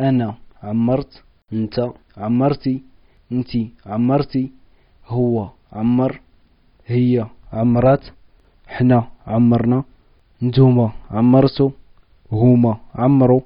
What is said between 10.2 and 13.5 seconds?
نتوما عمرتو هما عمرو.